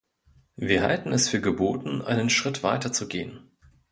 Wir 0.55 0.81
halten 0.81 1.11
es 1.13 1.29
für 1.29 1.39
geboten, 1.39 2.01
einen 2.01 2.31
Schritt 2.31 2.63
weiter 2.63 2.91
zu 2.91 3.07
gehen. 3.07 3.51